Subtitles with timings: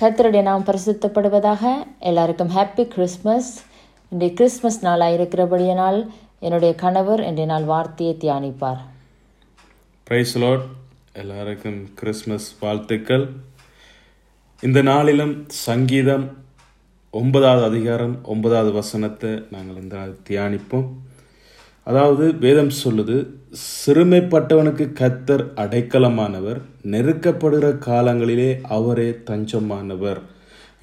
[0.00, 1.62] கர்த்தருடைய நாம் பரிசுத்தப்படுவதாக
[2.08, 3.50] எல்லாருக்கும் ஹாப்பி கிறிஸ்மஸ்
[4.12, 5.98] இன்றைய கிறிஸ்மஸ் நாளாக இருக்கிறபடியினால்
[6.38, 8.80] என்னுடைய கணவர் இன்றைய நாள் வார்த்தையை தியானிப்பார்.
[10.06, 10.64] பிரைஸ் லோட்
[11.12, 13.26] எல்லாருக்கும் கிறிஸ்மஸ் வாழ்த்துக்கள்.
[14.62, 16.26] இந்த நாளிலும் சங்கீதம்
[17.10, 20.88] ஒன்பதாவது அதிகாரம் ஒன்பதாவது வசனத்தை நாங்கள் இந்த நாள் தியானிப்போம்.
[21.90, 23.14] அதாவது வேதம் சொல்லுது
[23.68, 26.58] சிறுமைப்பட்டவனுக்கு கத்தர் அடைக்கலமானவர்
[26.92, 30.20] நெருக்கப்படுகிற காலங்களிலே அவரே தஞ்சமானவர்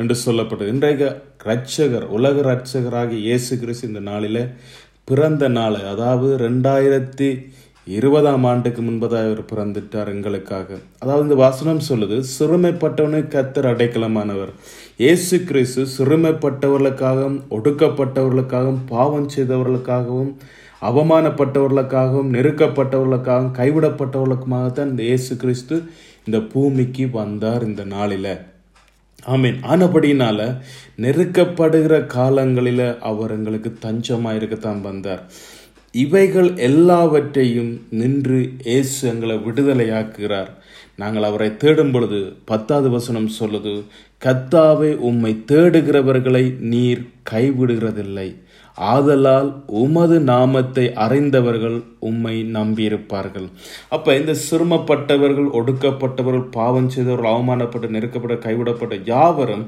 [0.02, 0.71] என்று சொல்லப்பட்டது.
[0.73, 1.07] இன்றைக்கு
[1.49, 4.41] ரட்சகர் உலக ரட்சகராக இயேசு கிறிஸ்து இந்த நாளில்
[5.09, 7.30] பிறந்த நாள் அதாவது ரெண்டாயிரத்தி
[7.97, 10.69] இருபதாம் ஆண்டுக்கு முன்பதாக அவர் பிறந்துட்டார் எங்களுக்காக.
[11.02, 14.52] அதாவது இந்த வசனம் சொல்லுது சிறுமைப்பட்டவனுக்கு கத்தர் அடைக்கலமானவர்.
[15.03, 20.33] இயேசு கிறிஸ்து சிறுமைப்பட்டவர்களுக்காகவும் ஒடுக்கப்பட்டவர்களுக்காகவும் பாவம் செய்தவர்களுக்காகவும்
[20.81, 25.84] அவமானப்பட்டவர்களுக்காகவும் நெருக்கப்பட்டவர்களுக்காகவும் கைவிடப்பட்டவர்களுக்குமாகத்தான் இந்த இயேசு கிறிஸ்து
[26.26, 28.38] இந்த பூமிக்கு வந்தார் இந்த நாளில்.
[29.26, 29.58] ஆமீன்.
[29.70, 30.62] ஆனபடினால
[30.98, 35.23] நெருக்கப்படுகிற காலங்களில் அவர் எங்களுக்கு தஞ்சமாக இருக்கத்தான் வந்தார்.
[36.03, 40.50] இவைகள் எல்லாவற்றையும் நின்று இயேசு எங்களை விடுதலையாக்குகிறார்.
[41.02, 43.73] நாங்கள் அவரை தேடும் பொழுது பத்தாவது வசனம் சொல்லுது
[44.22, 48.30] கத்தாவே உம்மை தேடுகிறவர்களை நீர் கைவிடுகிறதில்லை.
[48.78, 49.50] ஆதலால்
[49.81, 51.78] உமது நாமத்தை அறிந்தவர்கள்
[52.09, 53.48] உம்மை நம்பியிருப்பார்கள்.
[53.95, 59.66] அப்ப இந்த சிரமப்பட்டவர்கள் ஒடுக்கப்பட்டவர்கள் பாவம் செய்தவர்கள் அவமானப்பட்டு நெருக்கப்பட்ட கைவிடப்பட்ட யாவரும்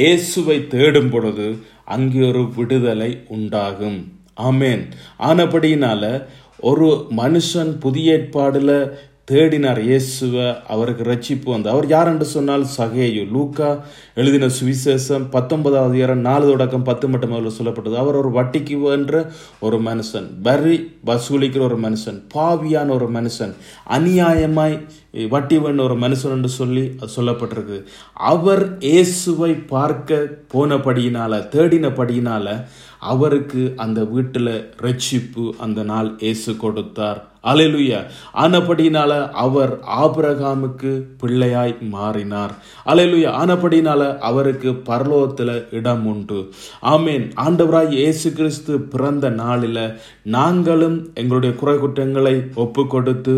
[0.00, 1.48] இயேசுவை தேடும் பொழுது
[1.96, 3.98] அங்கே ஒரு விடுதலை உண்டாகும்.
[4.40, 4.84] ஆமேன்.
[5.18, 6.26] ஆனபடியினால
[6.60, 8.98] ஒரு மனுஷன் புதிய ஏற்பாடில்
[9.30, 11.70] தேடினார் இயேசுவை அவருக்கு ரட்சிப்பு வந்து.
[11.70, 13.30] அவர் யார் என்று சொன்னால் சகேயு.
[13.30, 17.94] லூக்கா எழுதின சுவிசேஷம் பத்தொன்பதாவது இயரம் நாலு தொடக்கம் பத்து மட்டும் அதில் சொல்லப்பட்டது.
[17.94, 23.54] அவர் ஒரு வட்டிக்கு என்ற ஒரு மனுஷன் வரி வசூலிக்கிற ஒரு மனுஷன் பாவியான ஒரு மனுஷன்
[23.90, 24.80] அநியாயமாய்
[25.14, 26.84] வட்டிவன் ஒரு மனுஷன் என்று சொல்லி
[27.16, 27.84] சொல்லப்பட்டிருக்கு.
[28.14, 32.64] அவர் இயேசுவை பார்க்க போனபடியினால தேடினபடியினால
[32.98, 37.32] அவருக்கு அந்த வீட்டில் ரட்சிப்பு அந்த நாள் இயேசு கொடுத்தார்.
[37.44, 37.98] அலையலுயா.
[38.34, 42.54] ஆனபடினால அவர் ஆபிரகாமுக்கு பிள்ளையாய் மாறினார்.
[42.86, 46.48] அலைலுயா ஆனபடினால அவருக்கு பரலோகத்தில் இடம் உண்டு.
[46.82, 47.26] ஆமேன்.
[47.36, 53.36] ஆண்டவராய் இயேசு கிறிஸ்து பிறந்த நாளில் நாங்களும் எங்களுடைய குறை குற்றங்களை ஒப்பு கொடுத்து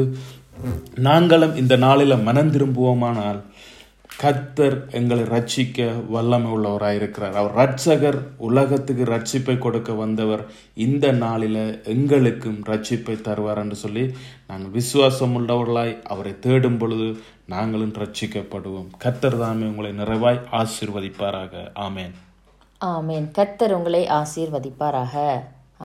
[0.95, 3.41] நாங்களும் இந்த நாளில் மனம் திரும்புவோமானால்
[4.23, 10.45] கத்தர் எங்களை ரட்சிக்க வல்லமை உள்ளவராக இருக்கிறார் அவர் ரட்சகர் உலகத்துக்கு ரட்சிப்பை கொடுக்க வந்தவர்
[10.75, 14.15] இந்த நாளில் எங்களுக்கும் ரட்சிப்பை தருவார் என்று சொல்லி
[14.49, 17.17] நாங்கள் விசுவாசம் உள்ளவர்களாய் அவரை தேடும் பொழுது
[17.47, 18.89] நாங்களும் ரட்சிக்கப்படுவோம்.
[19.05, 21.69] கத்தர் தாமே உங்களை நிறைவாய் ஆசீர்வதிப்பாராக.
[21.75, 22.13] ஆமேன்.
[22.85, 23.31] ஆமேன்.
[23.31, 25.41] கர்த்தர் உங்களை ஆசீர்வதிப்பாராக.